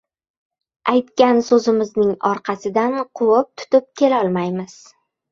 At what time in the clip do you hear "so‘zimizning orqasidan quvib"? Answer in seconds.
1.49-3.51